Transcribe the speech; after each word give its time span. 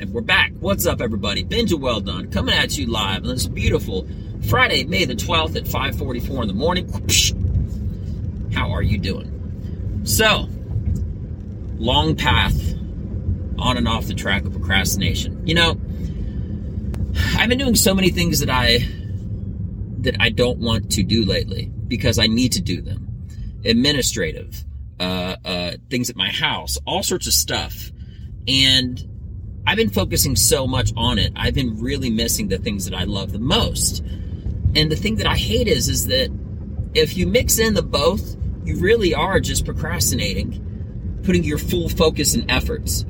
And 0.00 0.14
we're 0.14 0.20
back. 0.20 0.52
What's 0.60 0.86
up, 0.86 1.00
everybody? 1.00 1.42
Benja 1.42 1.72
Welldone 1.72 2.30
coming 2.32 2.54
at 2.54 2.78
you 2.78 2.86
live 2.86 3.24
on 3.24 3.30
this 3.30 3.48
beautiful 3.48 4.06
Friday, 4.48 4.84
May 4.84 5.04
the 5.04 5.16
12th 5.16 5.56
at 5.56 5.64
5:44 5.64 6.42
in 6.42 6.46
the 6.46 6.54
morning. 6.54 6.86
How 8.54 8.70
are 8.70 8.82
you 8.82 8.96
doing? 8.96 10.04
So, 10.04 10.48
long 11.78 12.14
path 12.14 12.56
on 13.58 13.76
and 13.76 13.88
off 13.88 14.06
the 14.06 14.14
track 14.14 14.44
of 14.44 14.52
procrastination. 14.52 15.44
You 15.44 15.56
know, 15.56 15.70
I've 17.36 17.48
been 17.48 17.58
doing 17.58 17.74
so 17.74 17.92
many 17.92 18.10
things 18.10 18.38
that 18.38 18.50
I 18.50 18.86
that 20.02 20.14
I 20.20 20.30
don't 20.30 20.60
want 20.60 20.92
to 20.92 21.02
do 21.02 21.24
lately 21.24 21.72
because 21.88 22.20
I 22.20 22.28
need 22.28 22.52
to 22.52 22.60
do 22.60 22.80
them. 22.80 23.08
Administrative, 23.64 24.64
uh, 25.00 25.34
uh, 25.44 25.72
things 25.90 26.08
at 26.08 26.14
my 26.14 26.30
house, 26.30 26.78
all 26.86 27.02
sorts 27.02 27.26
of 27.26 27.32
stuff. 27.32 27.90
And 28.46 29.17
I've 29.68 29.76
been 29.76 29.90
focusing 29.90 30.34
so 30.34 30.66
much 30.66 30.94
on 30.96 31.18
it. 31.18 31.30
I've 31.36 31.52
been 31.52 31.78
really 31.78 32.08
missing 32.08 32.48
the 32.48 32.56
things 32.56 32.86
that 32.86 32.94
I 32.94 33.04
love 33.04 33.32
the 33.32 33.38
most. 33.38 34.02
And 34.74 34.90
the 34.90 34.96
thing 34.96 35.16
that 35.16 35.26
I 35.26 35.36
hate 35.36 35.68
is, 35.68 35.90
is 35.90 36.06
that 36.06 36.30
if 36.94 37.18
you 37.18 37.26
mix 37.26 37.58
in 37.58 37.74
the 37.74 37.82
both, 37.82 38.34
you 38.64 38.78
really 38.78 39.12
are 39.12 39.40
just 39.40 39.66
procrastinating, 39.66 41.20
putting 41.22 41.44
your 41.44 41.58
full 41.58 41.90
focus 41.90 42.34
and 42.34 42.50
efforts 42.50 43.04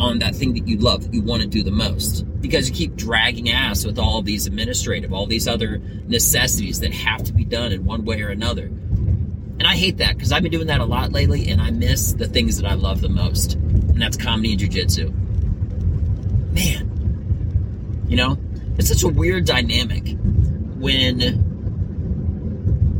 on 0.00 0.20
that 0.20 0.34
thing 0.34 0.54
that 0.54 0.66
you 0.66 0.78
love, 0.78 1.02
that 1.02 1.12
you 1.12 1.20
want 1.20 1.42
to 1.42 1.46
do 1.46 1.62
the 1.62 1.70
most. 1.70 2.22
Because 2.40 2.70
you 2.70 2.74
keep 2.74 2.96
dragging 2.96 3.50
ass 3.50 3.84
with 3.84 3.98
all 3.98 4.22
these 4.22 4.46
administrative, 4.46 5.12
all 5.12 5.26
these 5.26 5.46
other 5.46 5.76
necessities 6.06 6.80
that 6.80 6.94
have 6.94 7.22
to 7.24 7.34
be 7.34 7.44
done 7.44 7.70
in 7.70 7.84
one 7.84 8.06
way 8.06 8.22
or 8.22 8.30
another. 8.30 8.64
And 8.64 9.66
I 9.66 9.76
hate 9.76 9.98
that 9.98 10.14
because 10.14 10.32
I've 10.32 10.42
been 10.42 10.52
doing 10.52 10.68
that 10.68 10.80
a 10.80 10.86
lot 10.86 11.12
lately 11.12 11.50
and 11.50 11.60
I 11.60 11.70
miss 11.70 12.14
the 12.14 12.28
things 12.28 12.56
that 12.56 12.66
I 12.66 12.76
love 12.76 13.02
the 13.02 13.10
most. 13.10 13.56
And 13.56 14.00
that's 14.00 14.16
comedy 14.16 14.52
and 14.52 14.60
jujitsu 14.62 15.27
man, 16.58 18.04
you 18.08 18.16
know, 18.16 18.36
it's 18.76 18.88
such 18.88 19.02
a 19.02 19.08
weird 19.08 19.44
dynamic 19.44 20.16
when 20.76 21.20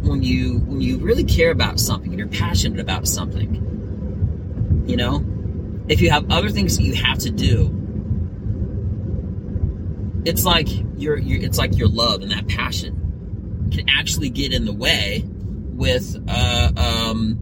when 0.03 0.23
you 0.23 0.59
when 0.61 0.81
you 0.81 0.99
really 0.99 1.25
care 1.25 1.51
about 1.51 1.81
something 1.81 2.11
and 2.11 2.19
you're 2.19 2.29
passionate 2.29 2.81
about 2.81 3.09
something. 3.09 4.85
You 4.87 4.97
know, 4.97 5.25
if 5.89 6.01
you 6.01 6.11
have 6.11 6.31
other 6.31 6.51
things 6.51 6.77
that 6.77 6.85
you 6.85 6.95
have 6.95 7.19
to 7.19 7.31
do, 7.31 7.75
it's 10.25 10.45
like 10.45 10.69
your, 10.97 11.19
your 11.19 11.43
it's 11.43 11.59
like 11.59 11.77
your 11.77 11.89
love 11.89 12.23
and 12.23 12.31
that 12.31 12.49
passion 12.49 13.69
can 13.73 13.89
actually 13.89 14.31
get 14.31 14.53
in 14.53 14.65
the 14.65 14.73
way 14.73 15.25
with 15.27 16.17
uh, 16.29 16.73
um, 16.77 17.39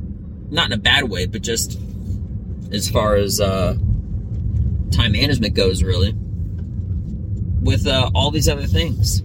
not 0.50 0.66
in 0.66 0.72
a 0.72 0.78
bad 0.78 1.04
way, 1.04 1.26
but 1.26 1.42
just 1.42 1.78
as 2.72 2.88
far 2.88 3.14
as 3.14 3.40
uh, 3.40 3.76
time 4.90 5.12
management 5.12 5.54
goes, 5.54 5.82
really, 5.82 6.14
with 7.62 7.86
uh, 7.86 8.10
all 8.14 8.30
these 8.30 8.48
other 8.48 8.66
things. 8.66 9.22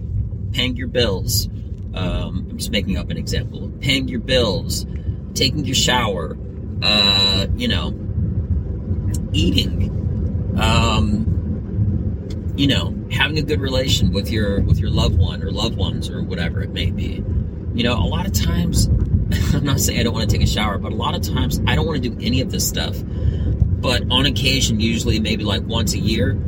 Paying 0.52 0.76
your 0.76 0.88
bills. 0.88 1.48
Um, 1.94 2.48
I'm 2.50 2.58
just 2.58 2.70
making 2.70 2.98
up 2.98 3.10
an 3.10 3.16
example. 3.16 3.72
Paying 3.80 4.08
your 4.08 4.20
bills, 4.20 4.86
taking 5.34 5.64
your 5.64 5.74
shower, 5.74 6.36
uh, 6.82 7.46
you 7.56 7.68
know, 7.68 7.94
eating, 9.32 10.54
um, 10.58 11.28
you 12.56 12.66
know, 12.66 12.94
having 13.10 13.38
a 13.38 13.42
good 13.42 13.60
relation 13.60 14.12
with 14.12 14.30
your 14.30 14.60
with 14.60 14.78
your 14.78 14.90
loved 14.90 15.16
one 15.16 15.42
or 15.42 15.50
loved 15.50 15.76
ones 15.76 16.10
or 16.10 16.22
whatever 16.22 16.62
it 16.62 16.70
may 16.70 16.90
be. 16.90 17.24
You 17.74 17.84
know, 17.84 17.94
a 17.94 18.04
lot 18.04 18.26
of 18.26 18.32
times, 18.32 18.86
I'm 19.54 19.64
not 19.64 19.80
saying 19.80 20.00
I 20.00 20.02
don't 20.02 20.12
want 20.12 20.28
to 20.28 20.36
take 20.36 20.44
a 20.44 20.50
shower, 20.50 20.78
but 20.78 20.92
a 20.92 20.96
lot 20.96 21.14
of 21.14 21.22
times 21.22 21.60
I 21.66 21.74
don't 21.74 21.86
want 21.86 22.02
to 22.02 22.08
do 22.10 22.16
any 22.24 22.40
of 22.40 22.50
this 22.50 22.68
stuff 22.68 22.96
but 23.82 24.04
on 24.10 24.26
occasion, 24.26 24.78
usually 24.78 25.18
maybe 25.18 25.44
like 25.44 25.62
once 25.62 25.92
a 25.94 25.98
year, 25.98 26.40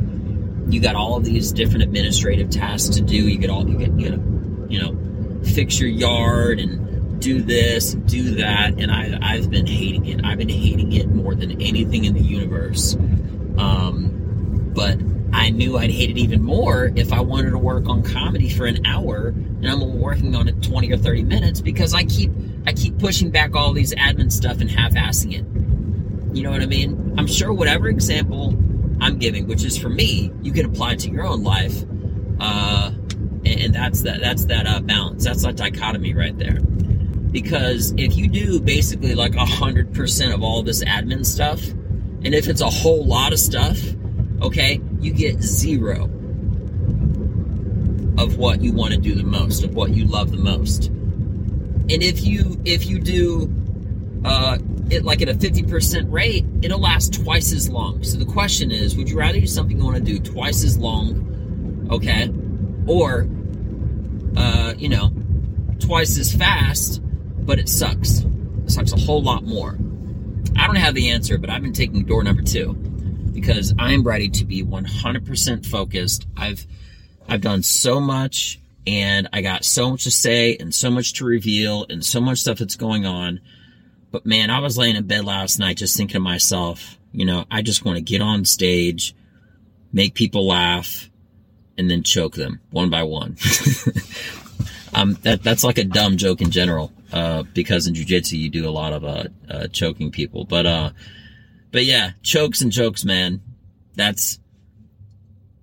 you 0.69 0.79
got 0.81 0.95
all 0.95 1.19
these 1.19 1.51
different 1.51 1.83
administrative 1.83 2.49
tasks 2.49 2.95
to 2.95 3.01
do. 3.01 3.15
You 3.15 3.37
get 3.37 3.49
all 3.49 3.67
you 3.69 3.77
get 3.77 3.99
you 3.99 4.09
know, 4.09 4.67
you 4.69 4.81
know, 4.81 5.43
fix 5.43 5.79
your 5.79 5.89
yard 5.89 6.59
and 6.59 7.19
do 7.19 7.41
this 7.41 7.93
do 7.93 8.35
that. 8.35 8.79
And 8.79 8.91
I 8.91 9.19
I've 9.21 9.49
been 9.49 9.67
hating 9.67 10.05
it. 10.05 10.23
I've 10.23 10.37
been 10.37 10.49
hating 10.49 10.93
it 10.93 11.09
more 11.09 11.35
than 11.35 11.61
anything 11.61 12.05
in 12.05 12.13
the 12.13 12.21
universe. 12.21 12.95
Um, 13.57 14.71
but 14.73 14.97
I 15.33 15.49
knew 15.49 15.77
I'd 15.77 15.91
hate 15.91 16.09
it 16.09 16.17
even 16.17 16.41
more 16.41 16.93
if 16.95 17.11
I 17.11 17.19
wanted 17.19 17.51
to 17.51 17.57
work 17.57 17.89
on 17.89 18.03
comedy 18.03 18.49
for 18.49 18.65
an 18.65 18.85
hour 18.85 19.27
and 19.27 19.67
I'm 19.67 19.99
working 19.99 20.35
on 20.35 20.47
it 20.47 20.63
20 20.63 20.91
or 20.93 20.97
30 20.97 21.23
minutes 21.23 21.61
because 21.61 21.93
I 21.93 22.03
keep 22.03 22.31
I 22.65 22.71
keep 22.73 22.97
pushing 22.97 23.31
back 23.31 23.55
all 23.55 23.73
these 23.73 23.93
admin 23.95 24.31
stuff 24.31 24.61
and 24.61 24.71
half-assing 24.71 25.33
it. 25.33 25.54
You 26.33 26.43
know 26.43 26.51
what 26.51 26.61
I 26.61 26.65
mean? 26.65 27.15
I'm 27.17 27.27
sure 27.27 27.53
whatever 27.53 27.87
example 27.87 28.57
I'm 28.99 29.17
giving, 29.17 29.47
which 29.47 29.63
is 29.63 29.77
for 29.77 29.89
me, 29.89 30.31
you 30.41 30.51
can 30.51 30.65
apply 30.65 30.95
to 30.95 31.09
your 31.09 31.25
own 31.25 31.43
life. 31.43 31.83
Uh, 32.39 32.91
and, 33.45 33.47
and, 33.47 33.75
that's 33.75 34.01
that. 34.01 34.19
That's 34.19 34.45
that 34.45 34.67
uh, 34.67 34.79
balance. 34.81 35.23
That's 35.23 35.43
that 35.43 35.55
dichotomy 35.55 36.13
right 36.13 36.37
there. 36.37 36.59
Because 37.31 37.93
if 37.97 38.17
you 38.17 38.27
do 38.27 38.59
basically 38.59 39.15
like 39.15 39.35
a 39.35 39.45
hundred 39.45 39.93
percent 39.93 40.33
of 40.33 40.43
all 40.43 40.63
this 40.63 40.83
admin 40.83 41.25
stuff, 41.25 41.65
and 41.65 42.33
if 42.33 42.47
it's 42.47 42.61
a 42.61 42.69
whole 42.69 43.05
lot 43.05 43.33
of 43.33 43.39
stuff, 43.39 43.79
okay, 44.41 44.81
you 44.99 45.13
get 45.13 45.41
zero 45.41 46.09
of 48.17 48.37
what 48.37 48.61
you 48.61 48.73
want 48.73 48.93
to 48.93 48.99
do 48.99 49.15
the 49.15 49.23
most, 49.23 49.63
of 49.63 49.75
what 49.75 49.91
you 49.91 50.05
love 50.05 50.31
the 50.31 50.37
most. 50.37 50.87
And 50.87 52.01
if 52.01 52.23
you 52.23 52.59
if 52.65 52.87
you 52.87 52.99
do 52.99 53.47
uh, 54.25 54.57
it 54.89 55.05
like 55.05 55.21
at 55.21 55.29
a 55.29 55.35
50% 55.35 56.11
rate, 56.11 56.45
it'll 56.63 56.79
last 56.79 57.13
twice 57.13 57.53
as 57.53 57.69
long. 57.69 58.03
So 58.03 58.17
the 58.17 58.25
question 58.25 58.71
is, 58.71 58.97
would 58.97 59.07
you 59.07 59.17
rather 59.17 59.39
do 59.39 59.45
something 59.45 59.77
you 59.77 59.83
want 59.83 59.97
to 59.97 60.01
do 60.01 60.19
twice 60.19 60.63
as 60.63 60.77
long, 60.79 61.87
okay, 61.91 62.31
or 62.87 63.27
uh, 64.35 64.73
you 64.77 64.89
know, 64.89 65.11
twice 65.79 66.17
as 66.17 66.33
fast, 66.33 67.01
but 67.45 67.59
it 67.59 67.69
sucks. 67.69 68.21
It 68.65 68.71
sucks 68.71 68.93
a 68.93 68.99
whole 68.99 69.21
lot 69.21 69.43
more. 69.43 69.77
I 70.57 70.65
don't 70.65 70.77
have 70.77 70.95
the 70.95 71.11
answer, 71.11 71.37
but 71.37 71.51
I've 71.51 71.61
been 71.61 71.73
taking 71.73 72.03
door 72.05 72.23
number 72.23 72.41
two 72.41 72.73
because 72.73 73.75
I'm 73.77 74.03
ready 74.03 74.29
to 74.29 74.45
be 74.45 74.63
100% 74.63 75.65
focused. 75.67 76.25
I've 76.35 76.65
I've 77.27 77.41
done 77.41 77.61
so 77.61 77.99
much 77.99 78.59
and 78.87 79.29
I 79.33 79.41
got 79.41 79.65
so 79.65 79.91
much 79.91 80.05
to 80.05 80.11
say 80.11 80.57
and 80.57 80.73
so 80.73 80.89
much 80.89 81.13
to 81.13 81.25
reveal 81.25 81.85
and 81.89 82.03
so 82.03 82.19
much 82.21 82.39
stuff 82.39 82.57
that's 82.57 82.75
going 82.75 83.05
on 83.05 83.39
but 84.15 84.25
man, 84.25 84.49
I 84.49 84.59
was 84.59 84.77
laying 84.77 84.95
in 84.95 85.07
bed 85.07 85.25
last 85.25 85.59
night 85.59 85.75
just 85.75 85.97
thinking 85.97 86.13
to 86.13 86.19
myself, 86.21 86.97
you 87.11 87.25
know, 87.25 87.43
I 87.51 87.61
just 87.61 87.83
want 87.83 87.97
to 87.97 88.01
get 88.01 88.21
on 88.21 88.45
stage, 88.45 89.13
make 89.91 90.13
people 90.13 90.47
laugh, 90.47 91.09
and 91.77 91.91
then 91.91 92.01
choke 92.01 92.35
them 92.35 92.61
one 92.69 92.89
by 92.89 93.03
one. 93.03 93.35
um, 94.93 95.15
that 95.23 95.43
that's 95.43 95.65
like 95.65 95.77
a 95.77 95.83
dumb 95.83 96.15
joke 96.15 96.39
in 96.39 96.49
general, 96.49 96.93
uh, 97.11 97.43
because 97.53 97.87
in 97.87 97.93
jujitsu 97.93 98.39
you 98.39 98.49
do 98.49 98.65
a 98.65 98.71
lot 98.71 98.93
of 98.93 99.03
uh, 99.03 99.25
uh, 99.49 99.67
choking 99.67 100.11
people. 100.11 100.45
But 100.45 100.65
uh, 100.65 100.91
but 101.73 101.83
yeah, 101.83 102.11
chokes 102.23 102.61
and 102.61 102.71
jokes, 102.71 103.03
man. 103.03 103.41
That's 103.95 104.39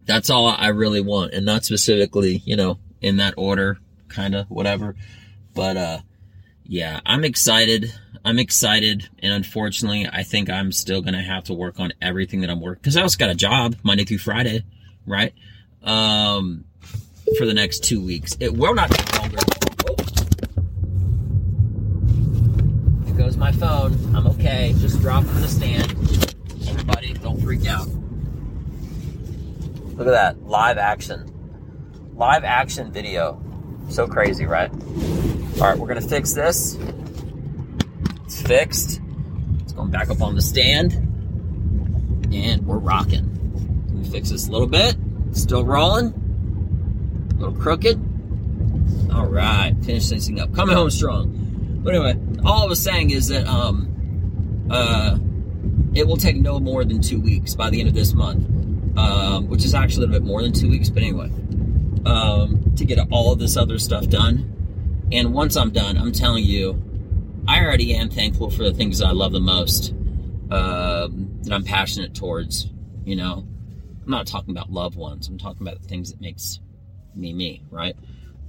that's 0.05 0.29
all 0.29 0.47
I 0.47 0.69
really 0.69 1.01
want, 1.01 1.33
and 1.33 1.47
not 1.47 1.65
specifically, 1.65 2.43
you 2.45 2.57
know, 2.57 2.79
in 3.01 3.17
that 3.17 3.33
order, 3.39 3.79
kind 4.09 4.35
of 4.35 4.51
whatever. 4.51 4.95
But 5.55 5.79
uh, 5.79 5.99
yeah, 6.65 7.01
I'm 7.07 7.25
excited. 7.25 7.95
I'm 8.25 8.39
excited, 8.39 9.09
and 9.19 9.33
unfortunately, 9.33 10.09
I 10.11 10.23
think 10.23 10.49
I'm 10.49 10.71
still 10.71 11.03
gonna 11.03 11.23
have 11.23 11.45
to 11.45 11.55
work 11.55 11.81
on 11.81 11.93
everything 12.01 12.43
that 12.43 12.51
I'm 12.51 12.61
working 12.61 12.81
because 12.81 12.97
I 12.97 13.03
also 13.03 13.19
got 13.19 13.31
a 13.31 13.35
job 13.35 13.75
Monday 13.83 14.05
through 14.05 14.19
Friday, 14.19 14.65
right? 15.07 15.35
Um, 15.83 16.65
for 17.37 17.47
the 17.47 17.55
next 17.55 17.83
two 17.83 18.01
weeks. 18.01 18.37
It 18.39 18.57
will 18.57 18.75
not 18.75 18.91
take 18.91 19.19
longer. 19.19 19.39
Here 23.07 23.15
goes 23.17 23.37
my 23.37 23.51
phone. 23.51 23.93
I'm 24.15 24.29
okay. 24.29 24.73
Just 24.79 25.01
drop 25.01 25.25
it 25.25 25.31
in 25.31 25.41
the 25.41 25.49
stand. 25.49 25.91
Everybody, 26.69 27.15
don't 27.15 27.41
freak 27.43 27.67
out. 27.67 27.89
Look 29.97 30.07
at 30.07 30.13
that 30.13 30.43
live 30.45 30.79
action, 30.79 31.29
live 32.15 32.45
action 32.45 32.93
video. 32.93 33.43
So 33.89 34.07
crazy, 34.07 34.47
right? 34.47 34.71
All 34.71 35.69
right, 35.69 35.77
we're 35.77 35.89
gonna 35.89 36.01
fix 36.01 36.33
this 36.35 36.79
fixed. 38.41 39.01
It's 39.61 39.73
going 39.73 39.91
back 39.91 40.11
up 40.11 40.23
on 40.23 40.35
the 40.35 40.43
stand. 40.43 40.93
And 42.33 42.67
we're 42.67 42.79
rocking. 42.79 43.29
Me 43.91 44.09
fix 44.09 44.31
this 44.31 44.49
a 44.49 44.53
little 44.53 44.67
bit. 44.67 44.97
Still 45.33 45.65
rolling. 45.65 46.15
A 47.33 47.35
little 47.35 47.55
crooked. 47.55 48.01
All 49.13 49.27
right, 49.27 49.75
finish 49.85 50.09
this 50.09 50.27
thing 50.27 50.41
up. 50.41 50.55
Coming 50.55 50.77
home 50.77 50.91
strong. 50.91 51.81
But 51.85 51.95
anyway, 51.95 52.17
all 52.45 52.63
I 52.63 52.67
was 52.67 52.81
saying 52.81 53.11
is 53.11 53.29
that 53.29 53.47
um, 53.47 54.69
uh, 54.71 55.19
it 55.95 56.07
will 56.07 56.17
take 56.17 56.37
no 56.37 56.59
more 56.59 56.85
than 56.85 57.03
two 57.03 57.21
weeks 57.21 57.55
by 57.55 57.71
the 57.71 57.81
end 57.81 57.89
of 57.89 57.95
this 57.95 58.15
month, 58.15 58.47
um, 58.97 59.49
which 59.49 59.65
is 59.65 59.75
actually 59.75 60.05
a 60.05 60.07
little 60.07 60.21
bit 60.21 60.27
more 60.27 60.43
than 60.43 60.53
two 60.53 60.71
weeks. 60.71 60.89
But 60.89 61.03
anyway, 61.03 61.31
um, 62.07 62.73
to 62.77 62.85
get 62.85 62.99
all 63.11 63.33
of 63.33 63.39
this 63.39 63.57
other 63.57 63.79
stuff 63.79 64.09
done. 64.09 64.49
And 65.13 65.35
once 65.35 65.57
I'm 65.57 65.71
done, 65.71 65.99
I'm 65.99 66.13
telling 66.13 66.45
you, 66.45 66.83
I 67.47 67.61
already 67.61 67.95
am 67.95 68.09
thankful 68.11 68.51
for 68.51 68.65
the 68.65 68.73
things 68.73 69.03
I 69.03 69.11
love 69.11 69.33
the 69.33 69.41
most, 69.41 69.93
um, 70.51 71.39
that 71.43 71.53
I'm 71.53 71.65
passionate 71.65 72.15
towards, 72.15 72.69
you 73.05 73.17
know. 73.17 73.47
I'm 74.05 74.11
not 74.11 74.27
talking 74.27 74.51
about 74.51 74.71
loved 74.71 74.97
ones. 74.97 75.29
I'm 75.29 75.39
talking 75.39 75.67
about 75.67 75.81
the 75.81 75.89
things 75.89 76.11
that 76.11 76.21
makes 76.21 76.61
me 77.15 77.33
me, 77.33 77.63
right? 77.71 77.97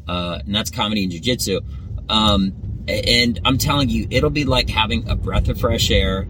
Uh, 0.07 0.39
and 0.45 0.53
that's 0.53 0.69
comedy 0.69 1.03
and 1.03 1.11
jujitsu. 1.11 1.61
Um, 2.09 2.53
and 2.87 3.39
I'm 3.45 3.57
telling 3.57 3.89
you, 3.89 4.07
it'll 4.09 4.29
be 4.29 4.45
like 4.45 4.69
having 4.69 5.07
a 5.09 5.15
breath 5.15 5.47
of 5.49 5.59
fresh 5.59 5.89
air, 5.89 6.27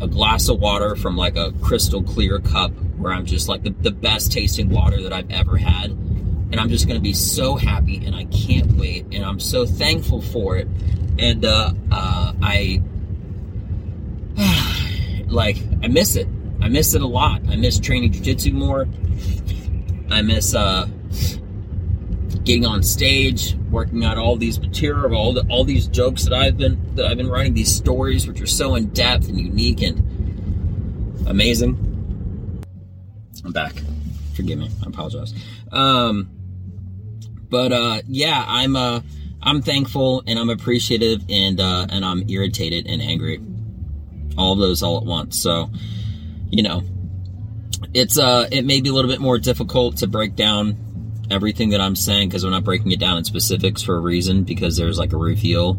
a 0.00 0.08
glass 0.08 0.48
of 0.48 0.58
water 0.58 0.96
from 0.96 1.16
like 1.16 1.36
a 1.36 1.52
crystal 1.62 2.02
clear 2.02 2.40
cup 2.40 2.72
where 2.98 3.12
I'm 3.12 3.26
just 3.26 3.48
like 3.48 3.62
the, 3.62 3.70
the 3.70 3.90
best 3.90 4.32
tasting 4.32 4.68
water 4.68 5.02
that 5.02 5.12
I've 5.12 5.30
ever 5.30 5.56
had. 5.56 5.90
And 5.90 6.56
I'm 6.60 6.68
just 6.68 6.86
going 6.86 6.98
to 6.98 7.02
be 7.02 7.12
so 7.12 7.56
happy 7.56 8.04
and 8.04 8.14
I 8.14 8.24
can't 8.24 8.72
wait. 8.72 9.06
And 9.12 9.24
I'm 9.24 9.40
so 9.40 9.66
thankful 9.66 10.22
for 10.22 10.56
it. 10.56 10.68
And, 11.18 11.44
uh, 11.44 11.72
uh, 11.90 12.32
I, 12.42 12.82
like, 15.28 15.58
I 15.82 15.88
miss 15.88 16.16
it. 16.16 16.28
I 16.60 16.68
miss 16.68 16.94
it 16.94 17.02
a 17.02 17.06
lot. 17.06 17.42
I 17.48 17.56
miss 17.56 17.78
training 17.78 18.12
jujitsu 18.12 18.52
more. 18.52 18.86
I 20.10 20.22
miss, 20.22 20.54
uh, 20.54 20.86
getting 22.46 22.64
on 22.64 22.82
stage, 22.82 23.56
working 23.70 24.04
out 24.04 24.16
all 24.16 24.36
these 24.36 24.58
material, 24.58 25.14
all 25.14 25.32
the, 25.32 25.44
all 25.48 25.64
these 25.64 25.88
jokes 25.88 26.22
that 26.24 26.32
I've 26.32 26.56
been 26.56 26.94
that 26.94 27.06
I've 27.06 27.16
been 27.16 27.28
writing, 27.28 27.54
these 27.54 27.74
stories 27.74 28.26
which 28.26 28.40
are 28.40 28.46
so 28.46 28.76
in 28.76 28.86
depth 28.90 29.28
and 29.28 29.38
unique 29.38 29.82
and 29.82 29.98
amazing. 31.26 31.82
I'm 33.44 33.52
back. 33.52 33.74
Forgive 34.34 34.58
me. 34.58 34.70
I 34.84 34.88
apologize. 34.88 35.34
Um, 35.72 36.30
but 37.50 37.72
uh, 37.72 38.02
yeah, 38.06 38.44
I'm 38.46 38.76
uh, 38.76 39.00
I'm 39.46 39.62
thankful 39.62 40.24
and 40.26 40.40
I'm 40.40 40.50
appreciative 40.50 41.22
and 41.30 41.60
uh, 41.60 41.86
and 41.88 42.04
I'm 42.04 42.28
irritated 42.28 42.88
and 42.88 43.00
angry. 43.00 43.40
All 44.36 44.52
of 44.52 44.58
those 44.58 44.82
all 44.82 44.98
at 44.98 45.04
once. 45.04 45.40
So, 45.40 45.70
you 46.50 46.64
know, 46.64 46.82
it's 47.94 48.18
uh, 48.18 48.48
it 48.50 48.64
may 48.64 48.80
be 48.80 48.88
a 48.88 48.92
little 48.92 49.10
bit 49.10 49.20
more 49.20 49.38
difficult 49.38 49.98
to 49.98 50.08
break 50.08 50.34
down 50.34 50.76
everything 51.30 51.70
that 51.70 51.80
I'm 51.80 51.94
saying 51.94 52.28
because 52.28 52.44
we're 52.44 52.50
not 52.50 52.64
breaking 52.64 52.90
it 52.90 52.98
down 52.98 53.18
in 53.18 53.24
specifics 53.24 53.82
for 53.82 53.96
a 53.96 54.00
reason 54.00 54.42
because 54.42 54.76
there's 54.76 54.98
like 54.98 55.12
a 55.12 55.16
reveal 55.16 55.78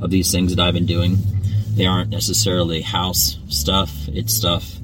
of 0.00 0.10
these 0.10 0.32
things 0.32 0.56
that 0.56 0.62
I've 0.62 0.74
been 0.74 0.86
doing. 0.86 1.18
They 1.74 1.84
aren't 1.84 2.10
necessarily 2.10 2.80
house 2.80 3.38
stuff. 3.48 3.92
It's 4.08 4.32
stuff 4.32 4.78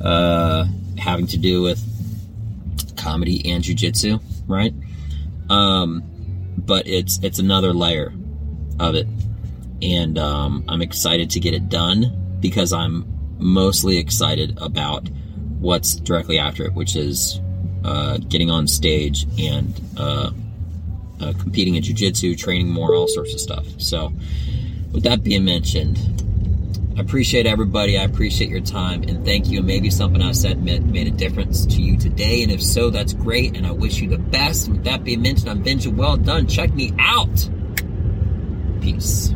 uh, 0.00 0.66
having 0.98 1.26
to 1.28 1.38
do 1.38 1.62
with 1.62 1.82
comedy 2.96 3.50
and 3.50 3.64
jujitsu, 3.64 4.22
right? 4.46 4.74
Um, 5.48 6.09
but 6.70 6.86
it's 6.86 7.18
it's 7.24 7.40
another 7.40 7.72
layer 7.72 8.12
of 8.78 8.94
it, 8.94 9.08
and 9.82 10.16
um, 10.16 10.64
I'm 10.68 10.82
excited 10.82 11.30
to 11.30 11.40
get 11.40 11.52
it 11.52 11.68
done 11.68 12.38
because 12.38 12.72
I'm 12.72 13.12
mostly 13.40 13.98
excited 13.98 14.56
about 14.62 15.08
what's 15.58 15.96
directly 15.96 16.38
after 16.38 16.64
it, 16.64 16.72
which 16.74 16.94
is 16.94 17.40
uh, 17.84 18.18
getting 18.18 18.50
on 18.50 18.68
stage 18.68 19.26
and 19.36 19.80
uh, 19.96 20.30
uh, 21.20 21.32
competing 21.40 21.74
in 21.74 21.82
jiu-jitsu, 21.82 22.36
training 22.36 22.68
more, 22.68 22.94
all 22.94 23.08
sorts 23.08 23.34
of 23.34 23.40
stuff. 23.40 23.66
So, 23.78 24.12
with 24.92 25.02
that 25.02 25.24
being 25.24 25.44
mentioned, 25.44 25.98
I 26.96 27.00
appreciate 27.00 27.46
everybody. 27.46 27.98
I 27.98 28.02
appreciate 28.02 28.50
your 28.50 28.60
time 28.60 29.04
and 29.04 29.24
thank 29.24 29.48
you. 29.48 29.58
And 29.58 29.66
maybe 29.66 29.90
something 29.90 30.20
I 30.20 30.32
said 30.32 30.62
made, 30.62 30.84
made 30.84 31.06
a 31.06 31.12
difference 31.12 31.64
to 31.66 31.80
you 31.80 31.96
today. 31.96 32.42
And 32.42 32.52
if 32.52 32.62
so, 32.62 32.90
that's 32.90 33.12
great. 33.12 33.56
And 33.56 33.66
I 33.66 33.70
wish 33.70 34.00
you 34.00 34.08
the 34.08 34.18
best. 34.18 34.68
With 34.68 34.84
that 34.84 35.04
being 35.04 35.22
mentioned, 35.22 35.48
I'm 35.48 35.64
Benja. 35.64 35.94
Welldone. 35.94 36.50
Check 36.50 36.74
me 36.74 36.92
out. 36.98 37.48
Peace. 38.82 39.34